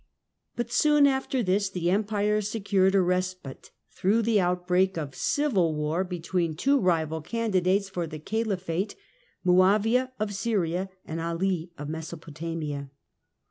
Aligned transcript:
78 0.55 0.57
THE 0.57 0.63
DAWN 0.63 0.67
OF 0.67 0.73
MEDIAEVAL 0.73 0.87
EUROPE 0.87 1.03
soon 1.03 1.15
after 1.15 1.43
this 1.43 1.69
the 1.69 1.89
Empire 1.91 2.41
secured 2.41 2.95
a 2.95 3.01
respite 3.03 3.71
through 3.91 4.21
the 4.23 4.41
outbreak 4.41 4.97
of 4.97 5.13
civil 5.13 5.75
war 5.75 6.03
between 6.03 6.55
two 6.55 6.79
rival 6.79 7.21
candidates 7.21 7.87
for 7.87 8.07
the 8.07 8.17
Kaliphate— 8.19 8.95
Muavia 9.45 10.09
of 10.19 10.33
Syria 10.33 10.89
and 11.05 11.21
Ali 11.21 11.69
of 11.77 11.87
Meso 11.87 12.19
potamia. 12.19 12.89